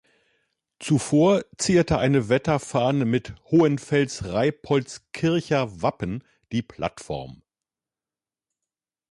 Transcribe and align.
Zuvor 0.79 1.43
zierte 1.59 1.99
eine 1.99 2.27
Wetterfahne 2.27 3.05
mit 3.05 3.35
Hohenfels-Reipoltskircher 3.51 5.83
Wappen 5.83 6.23
die 6.51 6.63
Plattform. 6.63 7.43